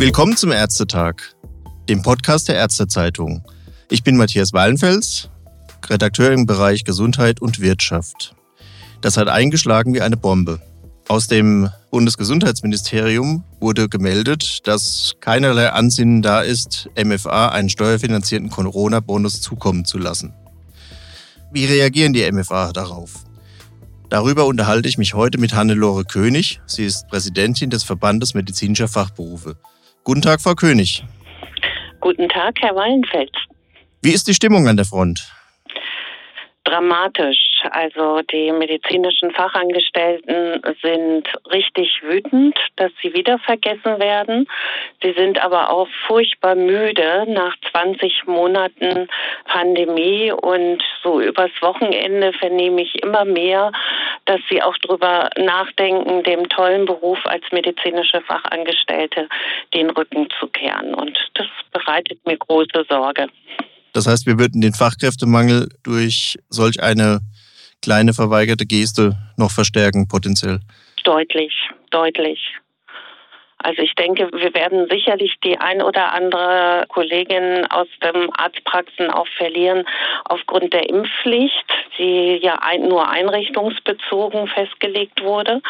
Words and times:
Willkommen 0.00 0.34
zum 0.34 0.50
Ärztetag, 0.50 1.16
dem 1.90 2.00
Podcast 2.00 2.48
der 2.48 2.54
Ärztezeitung. 2.54 3.44
Ich 3.90 4.02
bin 4.02 4.16
Matthias 4.16 4.54
Wallenfels, 4.54 5.28
Redakteur 5.90 6.32
im 6.32 6.46
Bereich 6.46 6.84
Gesundheit 6.84 7.42
und 7.42 7.60
Wirtschaft. 7.60 8.34
Das 9.02 9.18
hat 9.18 9.28
eingeschlagen 9.28 9.92
wie 9.92 10.00
eine 10.00 10.16
Bombe. 10.16 10.58
Aus 11.06 11.26
dem 11.26 11.68
Bundesgesundheitsministerium 11.90 13.44
wurde 13.60 13.90
gemeldet, 13.90 14.66
dass 14.66 15.16
keinerlei 15.20 15.68
Ansinnen 15.70 16.22
da 16.22 16.40
ist, 16.40 16.88
MFA 16.96 17.50
einen 17.50 17.68
steuerfinanzierten 17.68 18.48
Corona-Bonus 18.48 19.42
zukommen 19.42 19.84
zu 19.84 19.98
lassen. 19.98 20.32
Wie 21.52 21.66
reagieren 21.66 22.14
die 22.14 22.32
MFA 22.32 22.72
darauf? 22.72 23.26
Darüber 24.08 24.46
unterhalte 24.46 24.88
ich 24.88 24.96
mich 24.96 25.12
heute 25.12 25.36
mit 25.36 25.52
Hannelore 25.52 26.06
König. 26.06 26.62
Sie 26.64 26.86
ist 26.86 27.06
Präsidentin 27.08 27.68
des 27.68 27.82
Verbandes 27.82 28.32
medizinischer 28.32 28.88
Fachberufe. 28.88 29.58
Guten 30.04 30.22
Tag, 30.22 30.40
Frau 30.40 30.54
König. 30.54 31.04
Guten 32.00 32.28
Tag, 32.28 32.54
Herr 32.60 32.74
Wallenfels. 32.74 33.30
Wie 34.02 34.12
ist 34.12 34.26
die 34.26 34.34
Stimmung 34.34 34.66
an 34.66 34.76
der 34.76 34.86
Front? 34.86 35.30
Dramatisch. 36.70 37.62
Also 37.72 38.22
die 38.22 38.52
medizinischen 38.52 39.32
Fachangestellten 39.32 40.62
sind 40.80 41.28
richtig 41.50 42.00
wütend, 42.02 42.56
dass 42.76 42.92
sie 43.02 43.12
wieder 43.12 43.40
vergessen 43.40 43.98
werden. 43.98 44.48
Sie 45.02 45.12
sind 45.12 45.42
aber 45.42 45.70
auch 45.70 45.88
furchtbar 46.06 46.54
müde 46.54 47.24
nach 47.28 47.56
20 47.72 48.26
Monaten 48.26 49.08
Pandemie 49.46 50.30
und 50.30 50.82
so 51.02 51.20
übers 51.20 51.50
Wochenende 51.60 52.32
vernehme 52.34 52.82
ich 52.82 53.02
immer 53.02 53.24
mehr, 53.24 53.72
dass 54.26 54.40
sie 54.48 54.62
auch 54.62 54.76
darüber 54.78 55.28
nachdenken, 55.36 56.22
dem 56.22 56.48
tollen 56.48 56.86
Beruf 56.86 57.18
als 57.24 57.42
medizinische 57.50 58.20
Fachangestellte 58.20 59.28
den 59.74 59.90
Rücken 59.90 60.28
zu 60.38 60.46
kehren. 60.46 60.94
Und 60.94 61.18
das 61.34 61.48
bereitet 61.72 62.24
mir 62.26 62.36
große 62.36 62.84
Sorge. 62.88 63.26
Das 63.92 64.06
heißt, 64.06 64.26
wir 64.26 64.38
würden 64.38 64.60
den 64.60 64.74
Fachkräftemangel 64.74 65.68
durch 65.82 66.38
solch 66.48 66.82
eine 66.82 67.20
kleine 67.82 68.14
verweigerte 68.14 68.66
Geste 68.66 69.16
noch 69.36 69.50
verstärken, 69.50 70.06
potenziell. 70.06 70.60
Deutlich, 71.04 71.52
deutlich. 71.90 72.38
Also 73.62 73.82
ich 73.82 73.94
denke, 73.94 74.28
wir 74.32 74.54
werden 74.54 74.88
sicherlich 74.90 75.36
die 75.44 75.58
ein 75.58 75.82
oder 75.82 76.12
andere 76.12 76.84
Kollegin 76.88 77.66
aus 77.70 77.88
dem 78.02 78.30
Arztpraxen 78.36 79.10
auch 79.10 79.28
verlieren 79.36 79.84
aufgrund 80.24 80.72
der 80.72 80.88
Impfpflicht, 80.88 81.66
die 81.98 82.38
ja 82.42 82.58
nur 82.78 83.08
einrichtungsbezogen 83.08 84.48
festgelegt 84.48 85.22
wurde. 85.22 85.60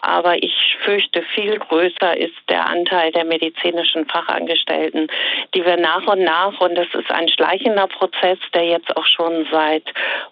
Aber 0.00 0.42
ich 0.42 0.76
fürchte, 0.84 1.22
viel 1.34 1.58
größer 1.58 2.16
ist 2.16 2.34
der 2.48 2.66
Anteil 2.66 3.12
der 3.12 3.24
medizinischen 3.24 4.06
Fachangestellten, 4.06 5.08
die 5.54 5.64
wir 5.64 5.76
nach 5.76 6.06
und 6.06 6.22
nach, 6.22 6.60
und 6.60 6.74
das 6.74 6.88
ist 6.94 7.10
ein 7.10 7.28
schleichender 7.28 7.86
Prozess, 7.86 8.38
der 8.54 8.64
jetzt 8.64 8.96
auch 8.96 9.06
schon 9.06 9.46
seit 9.50 9.84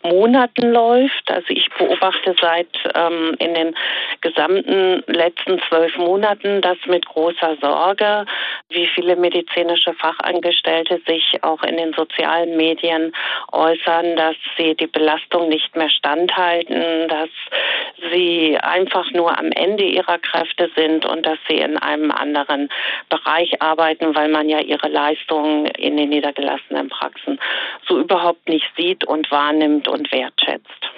Monaten 0.02 0.72
läuft. 0.72 1.30
Also 1.30 1.46
ich 1.48 1.68
beobachte 1.78 2.34
seit 2.40 2.68
ähm, 2.94 3.34
in 3.38 3.54
den 3.54 3.74
gesamten 4.20 5.02
letzten 5.06 5.60
zwölf 5.68 5.96
Monaten, 5.96 6.60
dass 6.60 6.78
mit 6.86 7.01
mit 7.02 7.06
großer 7.06 7.56
Sorge, 7.60 8.26
wie 8.68 8.86
viele 8.86 9.16
medizinische 9.16 9.92
Fachangestellte 9.94 11.00
sich 11.06 11.42
auch 11.42 11.62
in 11.62 11.76
den 11.76 11.92
sozialen 11.92 12.56
Medien 12.56 13.12
äußern, 13.50 14.16
dass 14.16 14.36
sie 14.56 14.74
die 14.74 14.86
Belastung 14.86 15.48
nicht 15.48 15.74
mehr 15.76 15.90
standhalten, 15.90 17.08
dass 17.08 17.28
sie 18.12 18.56
einfach 18.58 19.10
nur 19.12 19.36
am 19.36 19.50
Ende 19.52 19.84
ihrer 19.84 20.18
Kräfte 20.18 20.70
sind 20.76 21.04
und 21.04 21.26
dass 21.26 21.38
sie 21.48 21.58
in 21.58 21.76
einem 21.76 22.10
anderen 22.10 22.68
Bereich 23.08 23.60
arbeiten, 23.60 24.14
weil 24.14 24.28
man 24.28 24.48
ja 24.48 24.60
ihre 24.60 24.88
Leistungen 24.88 25.66
in 25.66 25.96
den 25.96 26.10
niedergelassenen 26.10 26.88
Praxen 26.88 27.38
so 27.86 27.98
überhaupt 27.98 28.48
nicht 28.48 28.70
sieht 28.76 29.04
und 29.04 29.30
wahrnimmt 29.30 29.88
und 29.88 30.10
wertschätzt. 30.12 30.90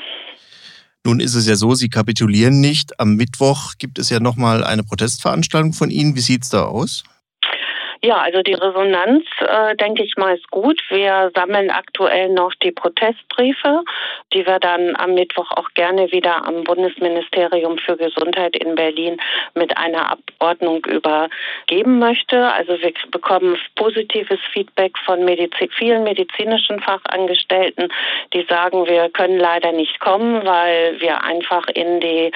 Nun 1.07 1.21
ist 1.21 1.35
es 1.35 1.47
ja 1.47 1.55
so, 1.55 1.75
Sie 1.75 1.91
kapitulieren 1.91 2.61
nicht. 2.61 2.99
Am 2.99 3.17
Mittwoch 3.17 3.75
gibt 3.79 3.99
es 3.99 4.09
ja 4.09 4.21
nochmal 4.21 4.65
eine 4.65 4.83
Protestveranstaltung 4.83 5.75
von 5.75 5.91
Ihnen. 5.91 6.17
Wie 6.17 6.21
sieht 6.21 6.45
es 6.45 6.49
da 6.49 6.65
aus? 6.65 7.05
Ja, 8.05 8.19
also 8.19 8.43
die 8.43 8.53
Resonanz, 8.53 9.25
äh, 9.41 9.75
denke 9.77 10.03
ich 10.03 10.15
mal, 10.19 10.35
ist 10.35 10.51
gut. 10.51 10.79
Wir 10.91 11.33
sammeln 11.35 11.71
aktuell 11.71 12.29
noch 12.29 12.53
die 12.57 12.71
Protestbriefe, 12.71 13.83
die 14.35 14.47
wir 14.47 14.59
dann 14.59 14.95
am 14.97 15.15
Mittwoch 15.15 15.51
auch 15.53 15.71
gerne 15.73 16.13
wieder 16.13 16.47
am 16.47 16.65
Bundesministerium 16.65 17.79
für 17.79 17.97
Gesundheit 17.97 18.57
in 18.57 18.75
Berlin 18.75 19.17
mit 19.55 19.79
einer 19.79 20.11
Abordnung 20.11 20.85
übergeben 20.85 21.99
möchte. 21.99 22.53
Also 22.53 22.79
wir 22.79 22.93
bekommen 23.11 23.57
positives 23.75 24.41
Feedback 24.53 24.99
von 25.07 25.25
Medizi 25.25 25.71
vielen 25.79 26.03
medizinischen 26.03 26.81
Fachangestellten, 26.81 27.89
die 28.35 28.45
sagen, 28.51 28.87
wir 28.87 29.09
können 29.09 29.39
leider 29.39 29.73
nicht 29.73 29.99
kommen, 30.01 30.45
weil 30.45 31.01
wir 31.01 31.25
einfach 31.25 31.69
in 31.69 32.01
die 32.01 32.33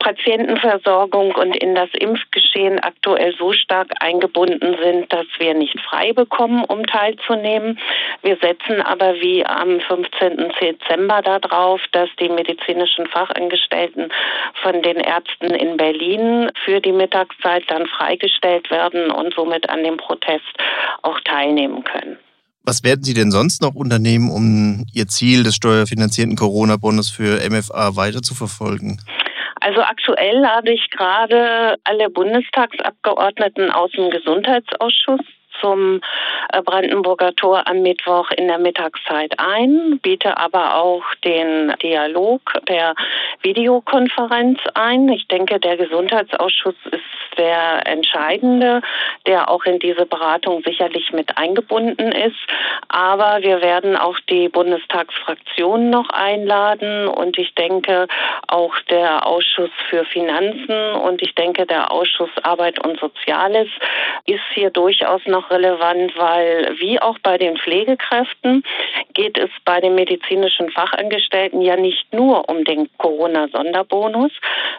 Patientenversorgung 0.00 1.34
und 1.34 1.54
in 1.56 1.74
das 1.74 1.90
Impfgeschehen 1.92 2.80
aktuell 2.80 3.34
so 3.38 3.52
stark 3.52 3.88
eingebunden 4.00 4.76
sind, 4.82 5.12
dass 5.12 5.26
wir 5.38 5.54
nicht 5.54 5.78
frei 5.80 6.12
bekommen, 6.12 6.64
um 6.64 6.84
teilzunehmen. 6.86 7.78
Wir 8.22 8.36
setzen 8.40 8.80
aber 8.80 9.14
wie 9.20 9.44
am 9.44 9.78
15. 9.78 10.52
Dezember 10.60 11.22
darauf, 11.22 11.80
dass 11.92 12.08
die 12.18 12.30
medizinischen 12.30 13.06
Fachangestellten 13.06 14.10
von 14.62 14.82
den 14.82 14.96
Ärzten 14.96 15.50
in 15.50 15.76
Berlin 15.76 16.50
für 16.64 16.80
die 16.80 16.92
Mittagszeit 16.92 17.64
dann 17.68 17.86
freigestellt 17.86 18.70
werden 18.70 19.10
und 19.10 19.34
somit 19.34 19.68
an 19.68 19.84
dem 19.84 19.98
Protest 19.98 20.56
auch 21.02 21.20
teilnehmen 21.20 21.84
können. 21.84 22.18
Was 22.64 22.84
werden 22.84 23.02
Sie 23.02 23.14
denn 23.14 23.30
sonst 23.30 23.62
noch 23.62 23.74
unternehmen, 23.74 24.30
um 24.30 24.86
Ihr 24.92 25.08
Ziel 25.08 25.42
des 25.42 25.56
steuerfinanzierten 25.56 26.36
Corona-Bonus 26.36 27.10
für 27.10 27.40
MFA 27.48 27.96
weiter 27.96 28.22
zu 28.22 28.34
verfolgen? 28.34 28.98
Also 29.60 29.82
aktuell 29.82 30.38
lade 30.38 30.72
ich 30.72 30.90
gerade 30.90 31.76
alle 31.84 32.08
Bundestagsabgeordneten 32.10 33.70
aus 33.70 33.90
dem 33.92 34.10
Gesundheitsausschuss 34.10 35.20
zum 35.60 36.00
äh, 36.52 36.62
Brandenburger 36.62 37.34
Tor 37.34 37.66
am 37.66 37.82
Mittwoch 37.82 38.30
in 38.30 38.48
der 38.48 38.58
Mittagszeit 38.58 39.34
ein, 39.38 39.98
biete 40.02 40.36
aber 40.36 40.76
auch 40.76 41.02
den 41.24 41.74
Dialog 41.82 42.40
der 42.68 42.94
Videokonferenz 43.42 44.58
ein. 44.74 45.08
Ich 45.08 45.28
denke, 45.28 45.60
der 45.60 45.76
Gesundheitsausschuss 45.76 46.74
ist 46.90 47.38
der 47.38 47.86
entscheidende, 47.86 48.82
der 49.26 49.50
auch 49.50 49.64
in 49.64 49.78
diese 49.78 50.06
Beratung 50.06 50.62
sicherlich 50.64 51.12
mit 51.12 51.38
eingebunden 51.38 52.12
ist. 52.12 52.36
Aber 52.88 53.38
wir 53.42 53.62
werden 53.62 53.96
auch 53.96 54.18
die 54.28 54.48
Bundestagsfraktion 54.48 55.90
noch 55.90 56.08
einladen 56.10 57.08
und 57.08 57.38
ich 57.38 57.54
denke 57.54 58.08
auch 58.48 58.74
der 58.90 59.26
Ausschuss 59.26 59.70
für 59.88 60.04
Finanzen 60.04 60.94
und 60.94 61.22
ich 61.22 61.34
denke 61.34 61.66
der 61.66 61.92
Ausschuss 61.92 62.30
Arbeit 62.42 62.84
und 62.84 62.98
Soziales 62.98 63.68
ist 64.26 64.42
hier 64.52 64.70
durchaus 64.70 65.24
noch 65.26 65.49
relevant, 65.50 66.16
weil 66.16 66.76
wie 66.78 67.00
auch 67.00 67.18
bei 67.22 67.38
den 67.38 67.56
Pflegekräften 67.56 68.62
geht 69.14 69.36
es 69.36 69.50
bei 69.64 69.80
den 69.80 69.94
medizinischen 69.94 70.70
Fachangestellten 70.70 71.60
ja 71.60 71.76
nicht 71.76 72.12
nur 72.12 72.48
um 72.48 72.64
den 72.64 72.88
Corona-Sonderbonus, 72.98 74.32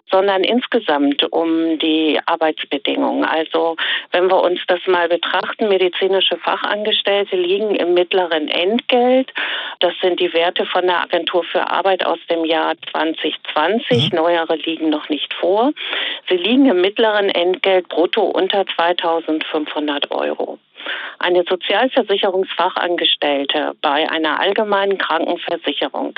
sondern 0.09 0.43
insgesamt 0.43 1.23
um 1.31 1.77
die 1.79 2.19
Arbeitsbedingungen. 2.25 3.23
Also 3.23 3.75
wenn 4.11 4.29
wir 4.29 4.41
uns 4.41 4.59
das 4.67 4.79
mal 4.87 5.07
betrachten, 5.09 5.67
medizinische 5.67 6.37
Fachangestellte 6.37 7.35
liegen 7.35 7.75
im 7.75 7.93
mittleren 7.93 8.47
Entgelt. 8.47 9.31
Das 9.81 9.93
sind 9.99 10.19
die 10.19 10.31
Werte 10.33 10.65
von 10.67 10.85
der 10.85 11.01
Agentur 11.01 11.43
für 11.43 11.67
Arbeit 11.69 12.05
aus 12.05 12.19
dem 12.29 12.45
Jahr 12.45 12.75
2020. 12.91 14.11
Mhm. 14.11 14.15
Neuere 14.15 14.55
liegen 14.55 14.89
noch 14.89 15.09
nicht 15.09 15.33
vor. 15.33 15.73
Sie 16.29 16.37
liegen 16.37 16.67
im 16.67 16.81
mittleren 16.81 17.29
Entgelt 17.29 17.89
brutto 17.89 18.21
unter 18.21 18.65
2500 18.67 20.11
Euro. 20.11 20.59
Eine 21.19 21.43
Sozialversicherungsfachangestellte 21.47 23.75
bei 23.81 24.09
einer 24.09 24.39
allgemeinen 24.39 24.97
Krankenversicherung 24.97 26.15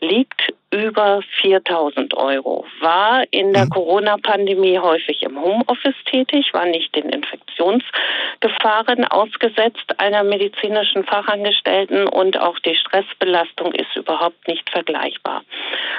liegt 0.00 0.52
über 0.74 1.20
4000 1.40 2.14
Euro, 2.14 2.66
war 2.80 3.22
in 3.30 3.52
der 3.52 3.66
mhm. 3.66 3.70
Corona-Pandemie 3.70 4.80
häufig 4.80 5.22
im 5.22 5.40
Homeoffice 5.40 5.94
tätig, 6.10 6.52
war 6.52 6.66
nicht 6.66 6.92
den 6.96 7.10
Infektionsgefahren 7.10 9.04
ausgesetzt 9.04 9.94
einer 9.98 10.24
medizinischen 10.24 11.04
Fachangestellten 11.04 12.08
und 12.08 12.40
auch 12.40 12.58
die 12.58 12.74
Stressbelastung 12.74 13.72
ist 13.72 13.94
überhaupt 13.94 14.48
nicht 14.48 14.68
vergleichbar. 14.70 15.44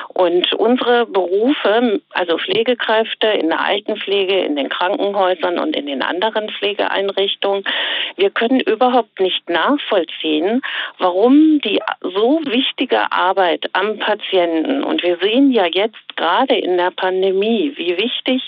Und 0.09 0.51
unsere 0.53 1.05
Berufe, 1.05 2.01
also 2.11 2.37
Pflegekräfte 2.37 3.27
in 3.27 3.47
der 3.49 3.61
Altenpflege, 3.61 4.41
in 4.41 4.57
den 4.57 4.69
Krankenhäusern 4.69 5.57
und 5.57 5.73
in 5.75 5.85
den 5.85 6.01
anderen 6.01 6.49
Pflegeeinrichtungen, 6.49 7.63
wir 8.15 8.29
können 8.29 8.59
überhaupt 8.59 9.19
nicht 9.19 9.49
nachvollziehen, 9.49 10.61
warum 10.97 11.59
die 11.61 11.81
so 12.01 12.41
wichtige 12.45 13.11
Arbeit 13.11 13.69
am 13.73 13.97
Patienten 13.99 14.83
und 14.83 15.03
wir 15.03 15.17
sehen 15.17 15.51
ja 15.51 15.65
jetzt 15.65 16.04
gerade 16.15 16.55
in 16.55 16.77
der 16.77 16.91
Pandemie, 16.91 17.73
wie 17.75 17.97
wichtig 17.97 18.41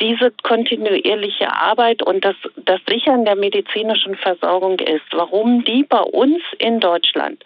diese 0.00 0.32
kontinuierliche 0.42 1.52
Arbeit 1.52 2.02
und 2.02 2.24
das, 2.24 2.34
das 2.56 2.80
Sichern 2.88 3.24
der 3.24 3.36
medizinischen 3.36 4.16
Versorgung 4.16 4.78
ist, 4.78 5.04
warum 5.12 5.64
die 5.64 5.84
bei 5.84 6.00
uns 6.00 6.42
in 6.58 6.80
Deutschland 6.80 7.42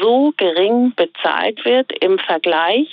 so 0.00 0.32
gering 0.36 0.92
bezahlt 0.94 1.64
wird 1.64 1.92
im 2.00 2.18
Vergleich 2.18 2.88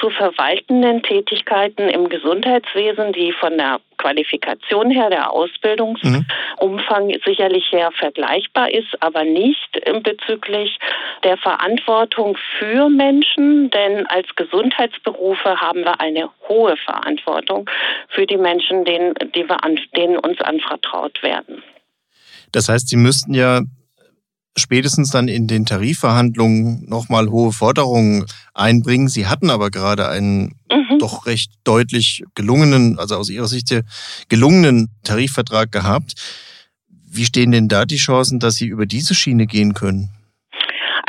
zu 0.00 0.10
verwaltenden 0.10 1.02
Tätigkeiten 1.02 1.88
im 1.88 2.08
Gesundheitswesen, 2.08 3.12
die 3.12 3.32
von 3.32 3.58
der 3.58 3.80
Qualifikation 3.98 4.90
her, 4.90 5.10
der 5.10 5.30
Ausbildungsumfang 5.32 7.06
mhm. 7.06 7.20
sicherlich 7.24 7.70
her 7.70 7.90
vergleichbar 7.92 8.72
ist, 8.72 9.00
aber 9.00 9.24
nicht 9.24 9.78
bezüglich 10.02 10.78
der 11.22 11.36
Verantwortung 11.36 12.38
für 12.58 12.88
Menschen, 12.88 13.70
denn 13.70 14.06
als 14.06 14.34
Gesundheitsberufe 15.40 15.60
haben 15.60 15.80
wir 15.80 16.00
eine 16.00 16.30
hohe 16.48 16.76
Verantwortung 16.76 17.68
für 18.08 18.26
die 18.26 18.36
Menschen, 18.36 18.84
denen, 18.84 19.14
die 19.34 19.48
wir 19.48 19.64
an, 19.64 19.78
denen 19.96 20.16
uns 20.18 20.40
anvertraut 20.40 21.22
werden. 21.22 21.62
Das 22.52 22.68
heißt, 22.68 22.88
Sie 22.88 22.96
müssten 22.96 23.34
ja 23.34 23.62
spätestens 24.56 25.10
dann 25.10 25.28
in 25.28 25.46
den 25.46 25.64
Tarifverhandlungen 25.64 26.84
nochmal 26.88 27.28
hohe 27.28 27.52
Forderungen 27.52 28.26
einbringen. 28.52 29.08
Sie 29.08 29.26
hatten 29.26 29.48
aber 29.48 29.70
gerade 29.70 30.08
einen 30.08 30.56
mhm. 30.70 30.98
doch 30.98 31.26
recht 31.26 31.52
deutlich 31.64 32.24
gelungenen, 32.34 32.98
also 32.98 33.16
aus 33.16 33.30
Ihrer 33.30 33.46
Sicht 33.46 33.72
gelungenen 34.28 34.88
Tarifvertrag 35.04 35.70
gehabt. 35.70 36.14
Wie 36.88 37.24
stehen 37.24 37.52
denn 37.52 37.68
da 37.68 37.84
die 37.84 37.96
Chancen, 37.96 38.40
dass 38.40 38.56
Sie 38.56 38.66
über 38.66 38.86
diese 38.86 39.14
Schiene 39.14 39.46
gehen 39.46 39.74
können? 39.74 40.10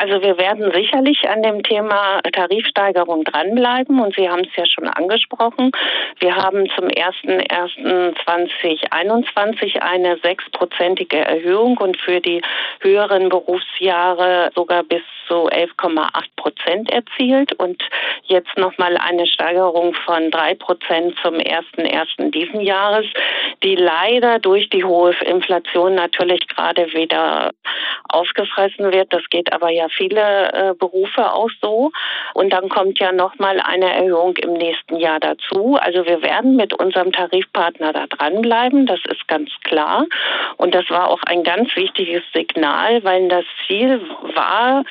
Also 0.01 0.21
wir 0.23 0.37
werden 0.39 0.71
sicherlich 0.73 1.29
an 1.29 1.43
dem 1.43 1.61
Thema 1.61 2.21
Tarifsteigerung 2.33 3.23
dranbleiben 3.23 3.99
und 3.99 4.15
Sie 4.15 4.27
haben 4.27 4.41
es 4.41 4.55
ja 4.55 4.65
schon 4.65 4.87
angesprochen. 4.87 5.71
Wir 6.17 6.35
haben 6.35 6.67
zum 6.75 6.87
01.01.2021 6.87 9.79
eine 9.79 10.17
sechsprozentige 10.23 11.17
Erhöhung 11.17 11.77
und 11.77 11.97
für 11.97 12.19
die 12.19 12.41
höheren 12.79 13.29
Berufsjahre 13.29 14.49
sogar 14.55 14.81
bis 14.81 15.03
zu 15.27 15.49
11,8 15.49 16.09
Prozent 16.35 16.91
erzielt 16.91 17.53
und 17.53 17.83
jetzt 18.23 18.57
nochmal 18.57 18.97
eine 18.97 19.27
Steigerung 19.27 19.93
von 19.93 20.31
drei 20.31 20.55
Prozent 20.55 21.15
zum 21.21 21.35
1.01. 21.35 22.31
diesen 22.31 22.61
Jahres, 22.61 23.05
die 23.61 23.75
leider 23.75 24.39
durch 24.39 24.67
die 24.71 24.83
hohe 24.83 25.13
Inflation 25.23 25.93
natürlich 25.93 26.47
gerade 26.47 26.91
wieder 26.93 27.51
aufgefressen 28.09 28.91
wird. 28.91 29.13
Das 29.13 29.21
geht 29.29 29.53
aber 29.53 29.69
ja 29.69 29.90
viele 29.95 30.51
äh, 30.53 30.73
Berufe 30.73 31.33
auch 31.33 31.49
so. 31.61 31.91
Und 32.33 32.51
dann 32.51 32.69
kommt 32.69 32.99
ja 32.99 33.11
nochmal 33.11 33.59
eine 33.59 33.93
Erhöhung 33.93 34.35
im 34.37 34.53
nächsten 34.53 34.97
Jahr 34.97 35.19
dazu. 35.19 35.77
Also 35.79 36.05
wir 36.05 36.21
werden 36.21 36.55
mit 36.55 36.73
unserem 36.73 37.11
Tarifpartner 37.11 37.93
da 37.93 38.07
dranbleiben, 38.07 38.85
das 38.85 38.99
ist 39.09 39.27
ganz 39.27 39.49
klar. 39.63 40.05
Und 40.57 40.73
das 40.75 40.89
war 40.89 41.09
auch 41.09 41.21
ein 41.25 41.43
ganz 41.43 41.75
wichtiges 41.75 42.23
Signal, 42.33 43.03
weil 43.03 43.27
das 43.27 43.45
Ziel 43.67 44.01
war, 44.35 44.83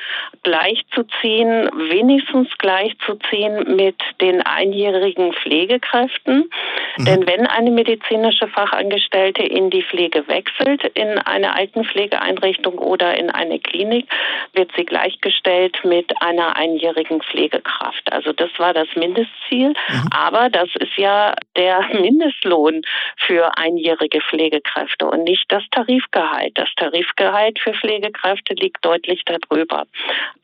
gleichzuziehen, 0.43 1.69
wenigstens 1.89 2.49
gleichzuziehen 2.57 3.75
mit 3.75 3.95
den 4.19 4.41
einjährigen 4.41 5.33
Pflegekräften. 5.33 6.49
Mhm. 6.97 7.05
Denn 7.05 7.27
wenn 7.27 7.47
eine 7.47 7.71
medizinische 7.71 8.47
Fachangestellte 8.47 9.43
in 9.43 9.69
die 9.69 9.83
Pflege 9.83 10.27
wechselt, 10.27 10.83
in 10.95 11.19
eine 11.19 11.53
Altenpflegeeinrichtung 11.55 12.77
oder 12.77 13.17
in 13.17 13.29
eine 13.29 13.59
Klinik, 13.59 14.07
wird 14.53 14.71
sie 14.75 14.85
gleichgestellt 14.91 15.85
mit 15.85 16.11
einer 16.21 16.57
einjährigen 16.57 17.21
Pflegekraft. 17.21 18.11
Also 18.11 18.33
das 18.33 18.49
war 18.57 18.73
das 18.73 18.89
Mindestziel. 18.95 19.69
Mhm. 19.69 20.09
Aber 20.11 20.49
das 20.49 20.67
ist 20.75 20.97
ja 20.97 21.33
der 21.55 21.87
Mindestlohn 21.93 22.81
für 23.15 23.57
einjährige 23.57 24.19
Pflegekräfte 24.19 25.05
und 25.05 25.23
nicht 25.23 25.45
das 25.49 25.63
Tarifgehalt. 25.71 26.57
Das 26.57 26.67
Tarifgehalt 26.75 27.57
für 27.59 27.73
Pflegekräfte 27.73 28.53
liegt 28.55 28.83
deutlich 28.83 29.23
darüber. 29.25 29.85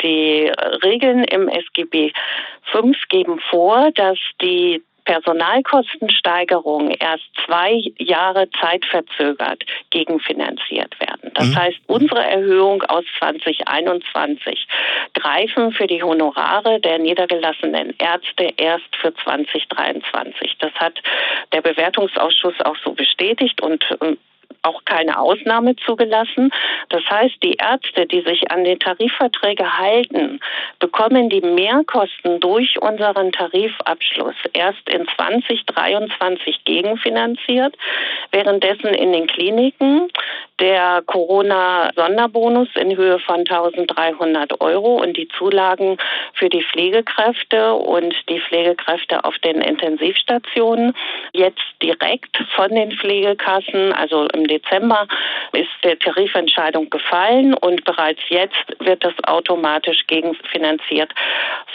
Die 0.01 0.49
Regeln 0.81 1.25
im 1.25 1.49
SGB 1.49 2.13
V 2.71 2.91
geben 3.09 3.39
vor, 3.49 3.91
dass 3.95 4.17
die 4.41 4.81
Personalkostensteigerungen 5.07 6.91
erst 6.91 7.23
zwei 7.45 7.81
Jahre 7.97 8.49
zeitverzögert 8.59 9.63
gegenfinanziert 9.89 10.99
werden. 10.99 11.31
Das 11.33 11.47
mhm. 11.47 11.55
heißt, 11.55 11.77
unsere 11.87 12.25
Erhöhung 12.25 12.83
aus 12.83 13.05
2021 13.19 14.67
greifen 15.13 15.71
für 15.71 15.87
die 15.87 16.03
Honorare 16.03 16.81
der 16.81 16.99
niedergelassenen 16.99 17.95
Ärzte 17.97 18.49
erst 18.57 18.93
für 18.97 19.13
2023. 19.15 20.57
Das 20.59 20.73
hat 20.73 21.01
der 21.53 21.61
Bewertungsausschuss 21.61 22.55
auch 22.65 22.75
so 22.83 22.91
bestätigt 22.91 23.61
und 23.61 23.85
ähm, 24.01 24.17
auch 24.67 24.83
keine 24.85 25.19
Ausnahme 25.19 25.75
zugelassen. 25.77 26.51
Das 26.89 27.03
heißt, 27.09 27.41
die 27.41 27.53
Ärzte, 27.53 28.05
die 28.05 28.21
sich 28.21 28.51
an 28.51 28.63
die 28.63 28.77
Tarifverträge 28.77 29.77
halten, 29.77 30.39
bekommen 30.79 31.29
die 31.29 31.41
Mehrkosten 31.41 32.39
durch 32.39 32.79
unseren 32.81 33.31
Tarifabschluss 33.31 34.35
erst 34.53 34.87
in 34.89 35.07
2023 35.15 36.63
gegenfinanziert, 36.65 37.75
währenddessen 38.31 38.93
in 38.93 39.13
den 39.13 39.27
Kliniken 39.27 40.09
der 40.59 41.03
Corona-Sonderbonus 41.05 42.69
in 42.75 42.95
Höhe 42.97 43.19
von 43.19 43.39
1300 43.39 44.59
Euro 44.59 44.95
und 44.95 45.15
die 45.15 45.27
Zulagen 45.27 45.97
für 46.33 46.49
die 46.49 46.63
Pflegekräfte 46.63 47.73
und 47.73 48.15
die 48.29 48.39
Pflegekräfte 48.39 49.23
auf 49.23 49.37
den 49.39 49.61
Intensivstationen 49.61 50.95
jetzt 51.33 51.63
direkt 51.81 52.37
von 52.55 52.69
den 52.69 52.91
Pflegekassen, 52.91 53.93
also 53.93 54.27
im 54.33 54.47
Dezember 54.47 55.07
ist 55.53 55.69
der 55.83 55.99
Tarifentscheidung 55.99 56.89
gefallen 56.89 57.53
und 57.53 57.85
bereits 57.85 58.21
jetzt 58.29 58.55
wird 58.79 59.03
das 59.03 59.13
automatisch 59.23 60.07
gegenfinanziert 60.07 61.11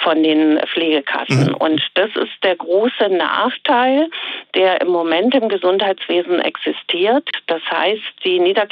von 0.02 0.22
den 0.22 0.60
Pflegekassen. 0.72 1.50
Mhm. 1.50 1.54
Und 1.54 1.82
das 1.94 2.10
ist 2.16 2.32
der 2.42 2.56
große 2.56 3.08
Nachteil, 3.10 4.08
der 4.54 4.80
im 4.80 4.88
Moment 4.88 5.34
im 5.34 5.48
Gesundheitswesen 5.48 6.40
existiert. 6.40 7.28
Das 7.46 7.62
heißt, 7.70 8.02
die 8.24 8.40
niedergelassenen 8.40 8.71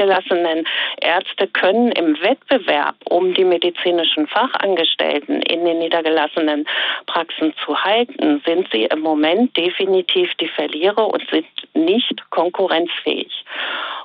Ärzte 1.00 1.46
können 1.48 1.92
im 1.92 2.20
Wettbewerb 2.20 2.96
um 3.08 3.34
die 3.34 3.44
medizinischen 3.44 4.26
Fachangestellten 4.26 5.42
in 5.42 5.64
den 5.64 5.78
niedergelassenen 5.78 6.66
Praxen 7.06 7.54
zu 7.64 7.82
halten, 7.82 8.42
sind 8.44 8.68
sie 8.72 8.84
im 8.84 9.00
Moment 9.00 9.56
definitiv 9.56 10.34
die 10.34 10.48
Verlierer 10.48 11.06
und 11.08 11.22
sind 11.30 11.46
nicht 11.74 12.30
konkurrenzfähig. 12.30 13.44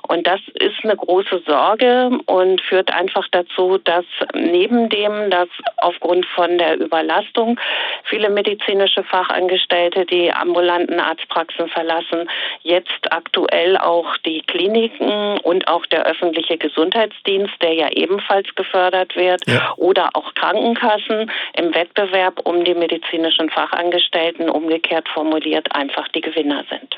Und 0.08 0.26
das 0.26 0.40
ist 0.54 0.84
eine 0.84 0.96
große 0.96 1.42
Sorge 1.46 2.10
und 2.26 2.60
führt 2.60 2.92
einfach 2.92 3.26
dazu, 3.30 3.78
dass 3.78 4.04
neben 4.34 4.88
dem, 4.88 5.30
dass 5.30 5.48
aufgrund 5.78 6.26
von 6.26 6.58
der 6.58 6.78
Überlastung 6.78 7.58
viele 8.04 8.30
medizinische 8.30 9.02
Fachangestellte 9.02 10.06
die 10.06 10.32
ambulanten 10.32 11.00
Arztpraxen 11.00 11.68
verlassen, 11.68 12.28
jetzt 12.62 13.10
aktuell 13.10 13.76
auch 13.76 14.16
die 14.18 14.42
Kliniken 14.42 15.38
und 15.38 15.66
auch 15.68 15.85
der 15.92 16.04
öffentliche 16.06 16.58
Gesundheitsdienst, 16.58 17.54
der 17.62 17.72
ja 17.72 17.88
ebenfalls 17.90 18.46
gefördert 18.54 19.16
wird, 19.16 19.46
ja. 19.46 19.74
oder 19.76 20.10
auch 20.14 20.34
Krankenkassen 20.34 21.30
im 21.54 21.74
Wettbewerb 21.74 22.40
um 22.44 22.64
die 22.64 22.74
medizinischen 22.74 23.50
Fachangestellten 23.50 24.48
umgekehrt 24.48 25.08
formuliert 25.12 25.74
einfach 25.74 26.08
die 26.08 26.20
Gewinner 26.20 26.64
sind. 26.70 26.96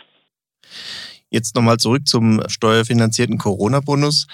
Jetzt 1.30 1.54
nochmal 1.54 1.76
zurück 1.76 2.06
zum 2.06 2.42
steuerfinanzierten 2.48 3.38
Corona-Bonus. 3.38 4.26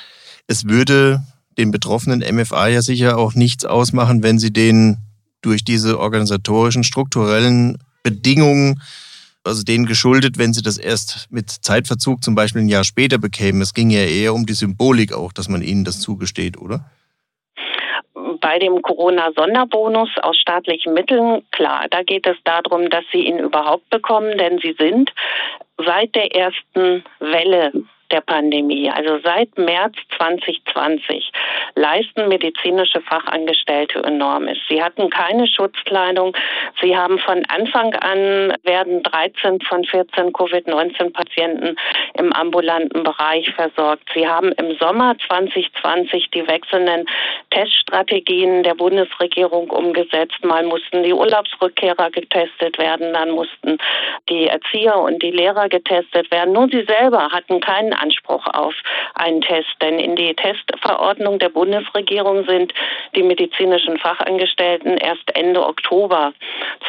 Es 0.47 0.69
würde 0.69 1.21
den 1.59 1.71
betroffenen 1.71 2.21
MFA 2.35 2.69
ja 2.69 2.83
sicher 2.83 3.19
auch 3.19 3.35
nichts 3.35 3.65
ausmachen, 3.65 4.23
wenn 4.23 4.39
sie 4.39 4.53
den 4.53 4.99
durch 5.43 5.65
diese 5.65 5.99
organisatorischen, 5.99 6.85
strukturellen 6.85 7.79
Bedingungen, 8.03 8.81
also 9.45 9.63
denen 9.63 9.87
geschuldet, 9.87 10.39
wenn 10.39 10.53
sie 10.53 10.63
das 10.63 10.79
erst 10.79 11.27
mit 11.31 11.51
Zeitverzug 11.51 12.25
zum 12.25 12.35
Beispiel 12.35 12.63
ein 12.63 12.69
Jahr 12.69 12.85
später 12.85 13.19
bekämen. 13.19 13.61
Es 13.63 13.75
ging 13.75 13.91
ja 13.91 14.01
eher 14.01 14.35
um 14.35 14.47
die 14.47 14.55
Symbolik 14.55 15.13
auch, 15.13 15.33
dass 15.33 15.49
man 15.49 15.63
ihnen 15.63 15.85
das 15.85 16.01
zugesteht, 16.01 16.59
oder? 16.59 16.85
bei 18.41 18.59
dem 18.59 18.83
Corona-Sonderbonus 18.83 20.11
aus 20.21 20.37
staatlichen 20.37 20.93
Mitteln, 20.93 21.43
klar, 21.51 21.87
da 21.91 22.03
geht 22.03 22.27
es 22.27 22.37
darum, 22.45 22.91
dass 22.91 23.05
sie 23.11 23.27
ihn 23.27 23.39
überhaupt 23.39 23.89
bekommen, 23.89 24.37
denn 24.37 24.59
sie 24.59 24.77
sind 24.79 25.11
seit 25.79 26.15
der 26.15 26.35
ersten 26.35 27.05
Welle 27.21 27.73
der 28.15 28.21
Pandemie, 28.21 28.89
also 28.89 29.19
seit 29.25 29.59
März 29.59 29.97
2020, 30.17 31.33
leisten 31.75 32.29
medizinische 32.29 33.01
Fachangestellte 33.01 34.05
enormes. 34.05 34.57
Sie 34.69 34.81
hatten 34.81 35.11
keine 35.11 35.49
Schutzkleidung. 35.49 36.37
Sie 36.81 36.97
haben 36.97 37.19
von 37.19 37.45
Anfang 37.47 37.93
an 37.95 38.55
werden 38.63 39.03
13 39.03 39.61
von 39.63 39.85
14 39.85 40.33
Covid-19-Patienten 40.33 41.75
im 42.17 42.33
ambulanten 42.33 43.03
Bereich 43.03 43.51
versorgt. 43.55 44.09
Sie 44.15 44.29
haben 44.29 44.53
im 44.53 44.77
Sommer 44.79 45.17
2020 45.27 46.31
die 46.31 46.47
wechselnden 46.47 47.07
Teststrategien 47.51 48.63
der 48.63 48.75
Bundesregierung 48.75 49.71
umgesetzt. 49.71 50.45
Mal 50.45 50.63
mussten 50.63 51.03
die 51.03 51.13
Urlaubsrückkehrer 51.13 52.11
getestet 52.11 52.79
werden, 52.79 53.13
dann 53.13 53.31
mussten 53.31 53.79
die 54.29 54.47
Erzieher 54.47 54.99
und 54.99 55.21
die 55.21 55.33
Lehrer 55.33 55.69
getestet 55.69 56.31
werden. 56.31 56.53
Nur 56.53 56.69
sie 56.69 56.85
selber 56.85 57.31
hatten 57.33 57.61
keinen 57.61 57.93
Anspruch 58.05 58.47
auf 58.47 58.75
einen 59.15 59.41
Test, 59.41 59.75
denn 59.81 59.99
in 59.99 60.15
die 60.17 60.35
Testverordnung 60.35 61.39
der 61.39 61.49
Bundesregierung 61.49 62.45
sind 62.45 62.75
die 63.15 63.23
medizinischen 63.23 63.99
Fachangestellten 63.99 64.99
erst 64.99 65.35
Ende 65.35 65.65
Oktober 65.65 66.33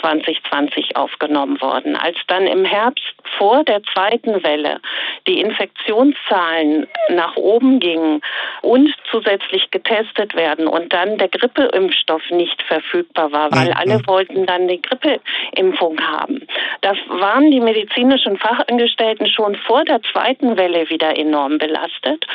2020 0.02 0.98
aufgenommen 0.98 1.62
worden. 1.62 1.96
Als 1.96 2.18
dann 2.28 2.48
im 2.48 2.66
Herbst 2.66 3.06
vor 3.38 3.64
der 3.64 3.82
zweiten 3.94 4.44
Welle 4.44 4.80
die 5.28 5.40
Infektionszahlen 5.40 6.88
nach 7.10 7.36
oben 7.36 7.80
gingen 7.80 8.22
und 8.62 8.94
zusätzlich 9.10 9.72
getestet 9.72 10.36
werden 10.36 10.68
und 10.68 10.92
dann 10.92 11.18
der 11.18 11.30
Grippeimpfstoff 11.30 12.30
nicht 12.32 12.62
verfügbar 12.64 13.32
war, 13.32 13.52
weil 13.52 13.68
mhm. 13.68 13.78
alle 13.78 14.08
wollten 14.08 14.46
dann 14.46 14.68
die 14.68 14.82
Grippeimpfung 14.82 16.00
haben. 16.02 16.46
Das 16.82 16.98
waren 17.08 17.52
die 17.52 17.60
medizinischen 17.60 18.38
Fachangestellten 18.38 19.28
schon 19.28 19.56
vor 19.56 19.86
der 19.86 20.02
zweiten 20.12 20.58
Welle 20.58 20.90
wieder 20.90 20.95
enorm 21.04 21.58
belastet. 21.58 22.26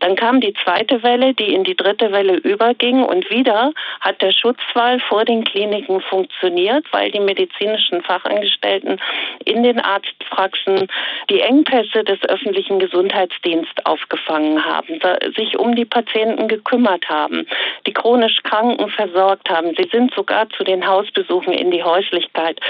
Dann 0.00 0.16
kam 0.16 0.40
die 0.40 0.54
zweite 0.64 1.02
Welle, 1.02 1.34
die 1.34 1.54
in 1.54 1.64
die 1.64 1.76
dritte 1.76 2.12
Welle 2.12 2.36
überging 2.36 3.02
und 3.02 3.28
wieder 3.30 3.72
hat 4.00 4.22
der 4.22 4.32
Schutzwall 4.32 5.00
vor 5.00 5.24
den 5.24 5.44
Kliniken 5.44 6.00
funktioniert, 6.00 6.84
weil 6.92 7.10
die 7.10 7.20
medizinischen 7.20 8.02
Fachangestellten 8.02 9.00
in 9.44 9.62
den 9.62 9.80
Arztpraxen 9.80 10.88
die 11.30 11.40
Engpässe 11.40 12.04
des 12.04 12.22
öffentlichen 12.28 12.78
Gesundheitsdienstes 12.78 13.84
aufgefangen 13.84 14.64
haben, 14.64 15.00
sich 15.36 15.58
um 15.58 15.74
die 15.74 15.84
Patienten 15.84 16.48
gekümmert 16.48 17.08
haben, 17.08 17.46
die 17.86 17.92
chronisch 17.92 18.38
Kranken 18.42 18.88
versorgt 18.90 19.50
haben. 19.50 19.74
Sie 19.76 19.88
sind 19.90 20.14
sogar 20.14 20.48
zu 20.50 20.64
den 20.64 20.86
Hausbesuchen 20.86 21.52
in 21.52 21.70
die 21.70 21.82
Häuslichkeit 21.82 22.60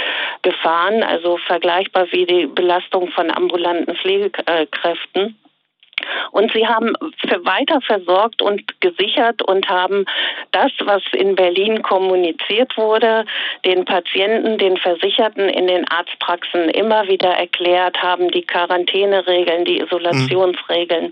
gefahren, 0.42 1.02
also 1.02 1.36
vergleichbar 1.38 2.06
wie 2.10 2.26
die 2.26 2.46
Belastung 2.46 3.08
von 3.10 3.30
ambulanten 3.30 3.94
Pflegekräften. 3.96 5.36
Und 6.30 6.52
sie 6.52 6.66
haben 6.66 6.94
weiter 7.44 7.80
versorgt 7.80 8.42
und 8.42 8.80
gesichert 8.80 9.42
und 9.42 9.68
haben 9.68 10.04
das, 10.52 10.72
was 10.80 11.02
in 11.12 11.34
Berlin 11.34 11.82
kommuniziert 11.82 12.76
wurde, 12.76 13.24
den 13.64 13.84
Patienten, 13.84 14.58
den 14.58 14.76
Versicherten 14.76 15.48
in 15.48 15.66
den 15.66 15.88
Arztpraxen 15.88 16.68
immer 16.70 17.08
wieder 17.08 17.30
erklärt, 17.30 18.02
haben 18.02 18.30
die 18.30 18.42
Quarantäneregeln, 18.42 19.64
die 19.64 19.80
Isolationsregeln, 19.80 21.10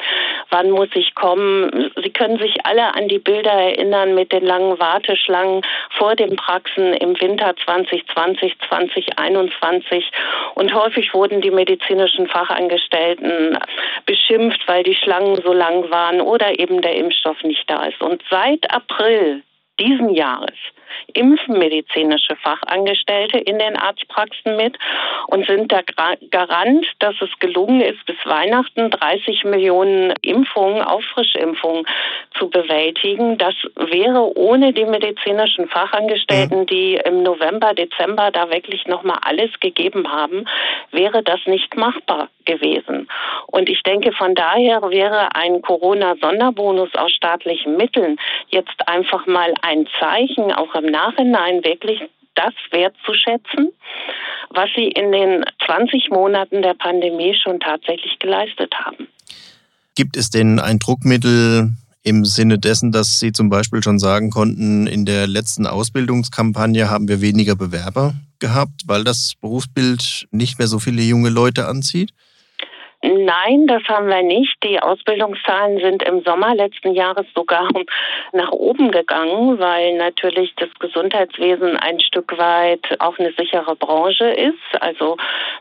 wann 0.51 0.71
muss 0.71 0.89
ich 0.95 1.15
kommen. 1.15 1.91
Sie 2.03 2.11
können 2.11 2.39
sich 2.39 2.65
alle 2.65 2.95
an 2.95 3.09
die 3.09 3.19
Bilder 3.19 3.53
erinnern 3.53 4.15
mit 4.15 4.33
den 4.33 4.45
langen 4.45 4.79
Warteschlangen 4.79 5.63
vor 5.91 6.15
den 6.15 6.37
Praxen 6.37 6.95
im 6.95 7.21
Winter 7.21 7.55
2020, 7.65 8.57
2021. 8.69 10.11
Und 10.55 10.75
häufig 10.75 11.13
wurden 11.15 11.41
die 11.41 11.51
medizinischen 11.51 12.27
Fachangestellten 12.29 13.59
beschimpft, 14.07 14.63
weil 14.67 14.83
die 14.87 14.95
Schlangen 14.95 15.37
so 15.45 15.53
lang 15.53 15.91
waren 15.91 16.21
oder 16.21 16.59
eben 16.59 16.81
der 16.81 16.95
Impfstoff 16.95 17.43
nicht 17.43 17.69
da 17.69 17.85
ist. 17.85 18.01
Und 18.01 18.23
seit 18.31 18.71
April 18.71 19.43
diesen 19.79 20.11
Jahres 20.11 20.55
impfen 21.13 21.59
medizinische 21.59 22.37
Fachangestellte 22.37 23.39
in 23.39 23.59
den 23.59 23.77
Arztpraxen 23.77 24.57
mit 24.57 24.79
und 25.29 25.47
sind 25.47 25.71
der 25.71 25.85
Garant, 26.31 26.87
dass 27.01 27.15
es 27.21 27.31
gelungen 27.39 27.81
ist, 27.81 28.05
bis 28.07 28.17
Weihnachten 28.25 28.91
30 28.91 29.45
Millionen 29.45 30.15
Impfungen, 30.23 30.83
Auffrischimpfungen 30.83 31.87
zu 32.39 32.49
bewältigen. 32.49 33.39
Das 33.39 33.55
wäre 33.77 34.37
ohne 34.37 34.73
die 34.73 34.85
medizinischen 34.85 35.69
Fachangestellten, 35.69 36.61
mhm. 36.61 36.67
die 36.67 37.01
im 37.05 37.23
November, 37.23 37.75
Dezember 37.75 38.31
da 38.31 38.51
wirklich 38.51 38.87
nochmal 38.87 39.19
alles 39.23 39.51
gegeben 39.61 40.11
haben, 40.11 40.47
wäre 40.91 41.23
das 41.23 41.41
nicht 41.47 41.77
machbar 41.77 42.29
gewesen. 42.47 43.09
Und 43.49 43.69
ich 43.69 43.83
denke, 43.83 44.13
von 44.13 44.35
daher 44.35 44.83
wäre 44.83 45.35
ein 45.35 45.61
Corona-Sonderbonus 45.63 46.95
aus 46.95 47.13
staatlichen 47.13 47.77
Mitteln 47.77 48.17
jetzt 48.49 48.89
einfach 48.89 49.27
mal 49.27 49.53
ein 49.63 49.87
Zeichen, 50.01 50.53
auch 50.53 50.75
im 50.75 50.87
Nachhinein 50.87 51.65
wirklich 51.65 52.01
das 52.35 52.55
wertzuschätzen, 52.71 53.73
was 54.51 54.69
sie 54.77 54.89
in 54.89 55.13
den 55.13 55.45
20 55.67 56.11
Monaten 56.11 56.63
der 56.63 56.75
Pandemie 56.75 57.35
schon 57.35 57.61
tatsächlich 57.61 58.19
geleistet 58.19 58.73
haben. 58.75 59.09
Gibt 59.95 60.17
es 60.17 60.31
denn 60.31 60.61
ein 60.61 60.79
Druckmittel 60.79 61.71
im 62.07 62.25
Sinne 62.25 62.59
dessen, 62.59 62.93
dass 62.93 63.19
Sie 63.19 63.33
zum 63.33 63.49
Beispiel 63.49 63.83
schon 63.83 63.99
sagen 63.99 64.31
konnten, 64.31 64.87
in 64.87 65.05
der 65.05 65.27
letzten 65.27 65.67
Ausbildungskampagne 65.67 66.89
haben 66.89 67.09
wir 67.09 67.21
weniger 67.21 67.57
Bewerber 67.57 68.15
gehabt, 68.39 68.83
weil 68.87 69.03
das 69.03 69.33
Berufsbild 69.41 70.29
nicht 70.31 70.59
mehr 70.59 70.69
so 70.69 70.79
viele 70.79 71.03
junge 71.03 71.31
Leute 71.31 71.67
anzieht? 71.67 72.13
Nein, 73.07 73.67
das 73.69 73.83
haben 73.85 74.09
wir 74.09 74.23
nicht. 74.23 74.57
Die 74.65 74.81
Ausbildungszahlen 74.81 75.79
sind 75.79 76.03
im 76.03 76.23
Sommer 76.23 76.55
letzten 76.55 76.93
Jahres 76.93 77.27
sogar 77.35 77.69
nach 78.33 78.51
oben 78.51 78.91
gegangen, 78.91 79.59
weil 79.61 79.95
natürlich 79.97 80.55
das 80.57 80.71
Gesundheitswesen 80.81 81.77
ein 81.77 82.01
Stück 82.01 82.37
weit 82.37 82.85
auch 82.99 83.19
eine 83.19 83.33
sichere 83.33 83.77
Branche 83.77 84.25
ist. 84.25 84.81
Also 84.81 85.17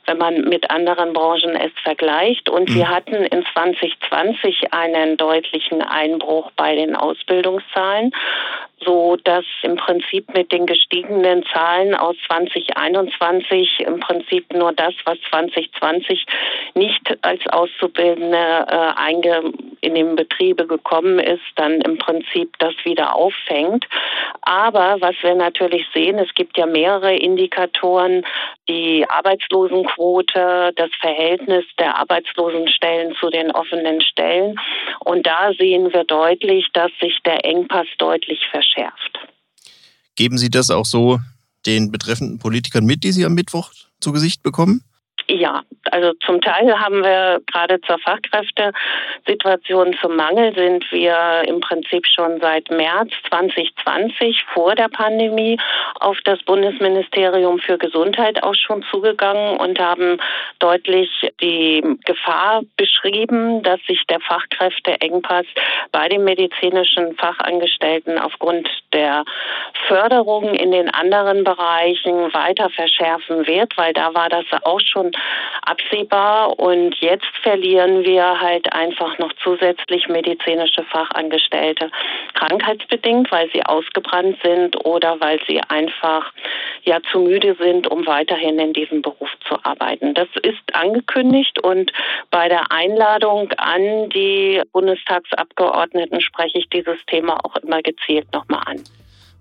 wenn 0.08 0.18
man 0.18 0.42
mit 0.42 0.72
anderen 0.72 1.14
Branchen 1.14 1.56
es 1.56 1.72
vergleicht. 1.84 2.50
Und 2.50 2.74
wir 2.74 2.86
mhm. 2.86 2.90
hatten 2.90 3.16
in 3.16 3.46
2020 3.54 4.74
einen 4.74 5.18
deutlichen 5.18 5.84
Einbruch 5.84 6.52
bei 6.56 6.76
den 6.76 6.96
Ausbildungszahlen 6.96 8.12
so 8.86 9.18
dass 9.24 9.46
im 9.64 9.76
Prinzip 9.76 10.34
mit 10.34 10.52
den 10.52 10.66
gestiegenen 10.66 11.44
Zahlen 11.52 11.96
aus 11.96 12.16
2021 12.28 13.80
im 13.80 14.00
Prinzip 14.00 14.54
nur 14.54 14.74
das, 14.74 14.94
was 15.06 15.18
2020 15.30 16.26
nicht 16.76 17.18
als 17.36 17.54
Auszubildende 17.54 18.38
äh, 18.38 18.92
einge 18.96 19.52
in 19.82 19.96
den 19.96 20.16
Betriebe 20.16 20.66
gekommen 20.68 21.20
ist, 21.20 21.44
dann 21.56 21.82
im 21.82 21.98
Prinzip 21.98 22.58
das 22.60 22.74
wieder 22.84 23.16
auffängt. 23.16 23.86
Aber 24.42 24.98
was 25.00 25.16
wir 25.22 25.36
natürlich 25.36 25.86
sehen, 25.94 26.18
es 26.18 26.34
gibt 26.34 26.58
ja 26.58 26.66
mehrere 26.66 27.16
Indikatoren, 27.16 28.26
die 28.68 29.06
Arbeitslosenquote, 29.08 30.72
das 30.76 30.90
Verhältnis 31.00 31.66
der 31.80 31.98
Arbeitslosenstellen 31.98 33.16
zu 33.20 33.30
den 33.30 33.52
offenen 33.52 34.02
Stellen. 34.02 34.56
Und 35.00 35.28
da 35.28 35.52
sehen 35.58 35.94
wir 35.94 36.04
deutlich, 36.04 36.70
dass 36.74 36.92
sich 37.00 37.20
der 37.26 37.46
Engpass 37.46 37.88
deutlich 37.98 38.48
verschärft. 38.50 39.20
Geben 40.16 40.38
Sie 40.38 40.50
das 40.50 40.72
auch 40.72 40.86
so 40.86 41.20
den 41.66 41.92
betreffenden 41.92 42.40
Politikern 42.40 42.86
mit, 42.86 43.04
die 43.04 43.12
Sie 43.12 43.26
am 43.26 43.34
Mittwoch 43.34 43.72
zu 44.00 44.12
Gesicht 44.12 44.42
bekommen? 44.44 44.82
Ja, 45.28 45.64
also 45.90 46.14
zum 46.26 46.40
Teil 46.40 46.80
haben 46.80 47.04
wir 47.04 47.42
gerade 47.52 47.82
zur 47.82 47.98
Fachkräftesituation 47.98 49.96
zum 50.00 50.16
Mangel 50.16 50.54
sind 50.54 50.86
wir 50.92 51.44
im 51.48 51.62
Prinzip 51.62 52.06
schon 52.06 52.40
seit 52.40 52.70
März 52.70 53.10
2020 53.30 54.44
vor 54.54 54.76
der 54.76 54.88
Pandemie 54.88 55.58
auf 56.00 56.20
das 56.26 56.44
Bundesministerium 56.44 57.58
für 57.58 57.80
Gesundheit 57.80 58.44
auch 58.44 58.54
schon 58.54 58.84
zugegangen 58.92 59.58
und 59.58 59.80
haben 59.80 60.20
deutlich 60.60 61.10
die 61.42 61.84
Gefahr 62.06 62.62
beschrieben, 62.78 63.64
dass 63.64 63.82
sich 63.88 64.06
der 64.06 64.20
Fachkräfteengpass 64.20 65.48
bei 65.92 66.08
den 66.08 66.24
medizinischen 66.24 67.16
Fachangestellten 67.16 68.20
aufgrund 68.20 68.70
der 68.96 69.26
Förderung 69.88 70.56
in 70.56 70.72
den 70.72 70.90
anderen 70.90 71.44
Bereichen 71.44 72.34
weiter 72.34 72.70
verschärfen 72.70 73.46
wird, 73.46 73.78
weil 73.78 73.94
da 73.94 74.14
war 74.14 74.30
das 74.30 74.46
auch 74.64 74.80
schon 74.80 75.12
absehbar. 75.62 76.58
Und 76.58 76.96
jetzt 77.02 77.28
verlieren 77.44 78.04
wir 78.04 78.40
halt 78.40 78.72
einfach 78.74 79.18
noch 79.20 79.32
zusätzlich 79.44 80.08
medizinische 80.08 80.84
Fachangestellte. 80.84 81.92
Krankheitsbedingt, 82.34 83.32
weil 83.32 83.50
sie 83.52 83.64
ausgebrannt 83.64 84.38
sind 84.44 84.84
oder 84.86 85.20
weil 85.20 85.40
sie 85.48 85.62
einfach 85.62 86.32
ja 86.84 87.00
zu 87.12 87.20
müde 87.20 87.56
sind, 87.60 87.88
um 87.88 88.08
weiterhin 88.08 88.58
in 88.60 88.74
diesem 88.74 89.02
Beruf 89.02 89.30
zu 89.48 89.58
arbeiten. 89.64 90.14
Das 90.14 90.30
ist 90.42 90.64
angekündigt 90.74 91.62
und 91.64 91.92
bei 92.32 92.48
der 92.48 92.72
Einladung 92.72 93.52
an 93.58 94.10
die 94.10 94.62
Bundestagsabgeordneten 94.72 96.22
spreche 96.22 96.60
ich 96.60 96.70
dieses 96.70 96.98
Thema 97.08 97.38
auch 97.44 97.56
immer 97.58 97.82
gezielt 97.82 98.32
nochmal 98.34 98.62
an. 98.66 98.85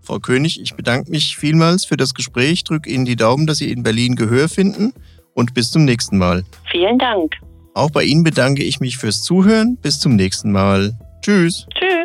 Frau 0.05 0.19
König, 0.19 0.61
ich 0.61 0.75
bedanke 0.75 1.11
mich 1.11 1.37
vielmals 1.37 1.85
für 1.85 1.97
das 1.97 2.15
Gespräch, 2.15 2.65
drücke 2.65 2.91
Ihnen 2.91 3.05
die 3.05 3.17
Daumen, 3.17 3.47
dass 3.47 3.59
Sie 3.59 3.71
in 3.71 3.83
Berlin 3.83 4.17
Gehör 4.17 4.49
finden 4.49 4.93
und 5.35 5.55
bis 5.55 5.71
zum 5.71 5.85
nächsten 5.85 6.19
Mal. 6.19 6.45
Vielen 6.71 6.99
Dank. 6.99 7.35
Auch 7.75 7.91
bei 7.91 8.05
Ihnen 8.05 8.23
bedanke 8.23 8.63
ich 8.63 8.81
mich 8.81 8.99
fürs 8.99 9.23
Zuhören. 9.23 9.77
Bis 9.83 9.99
zum 9.99 10.15
nächsten 10.15 10.53
Mal. 10.53 10.93
Tschüss. 11.23 11.67
Tschüss. 11.75 12.04